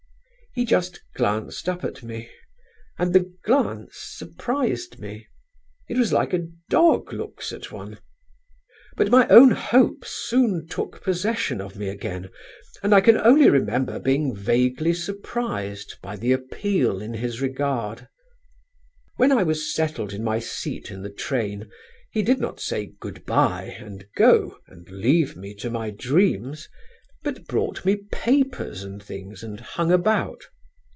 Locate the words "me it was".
4.99-6.11